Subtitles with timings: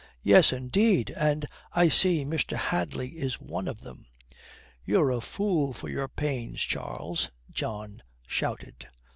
[0.23, 2.57] "Yes, indeed, and I see Mr.
[2.57, 4.07] Hadley is one of them."
[4.83, 8.87] "You're a fool for your pains, Charles," John shouted.